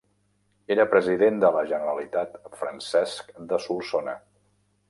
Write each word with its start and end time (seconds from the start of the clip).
Era 0.75 0.85
President 0.93 1.37
de 1.43 1.51
la 1.57 1.61
Generalitat 1.73 2.41
Francesc 2.63 3.33
de 3.53 3.61
Solsona. 3.67 4.21